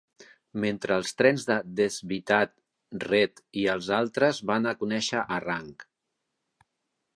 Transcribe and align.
Mentre 0.61 0.95
els 1.01 1.11
trens 1.21 1.43
de 1.49 1.57
Deshwitat, 1.79 2.55
Rett 3.05 3.45
i 3.65 3.67
els 3.75 3.91
altres 4.01 4.43
van 4.53 4.67
a 4.67 4.75
conèixer 4.83 5.23
a 5.37 5.41
rang. 5.49 5.71